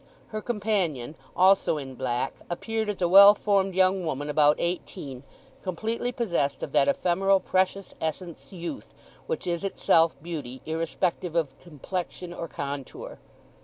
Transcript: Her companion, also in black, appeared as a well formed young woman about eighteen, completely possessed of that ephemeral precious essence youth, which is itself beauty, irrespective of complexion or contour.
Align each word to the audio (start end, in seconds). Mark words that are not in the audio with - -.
Her 0.29 0.41
companion, 0.41 1.13
also 1.35 1.77
in 1.77 1.93
black, 1.93 2.33
appeared 2.49 2.89
as 2.89 3.03
a 3.03 3.07
well 3.07 3.35
formed 3.35 3.75
young 3.75 4.03
woman 4.03 4.31
about 4.31 4.55
eighteen, 4.57 5.21
completely 5.61 6.11
possessed 6.11 6.63
of 6.63 6.71
that 6.71 6.87
ephemeral 6.87 7.39
precious 7.39 7.93
essence 8.01 8.51
youth, 8.51 8.95
which 9.27 9.45
is 9.45 9.63
itself 9.63 10.15
beauty, 10.23 10.59
irrespective 10.65 11.35
of 11.35 11.55
complexion 11.59 12.33
or 12.33 12.47
contour. 12.47 13.19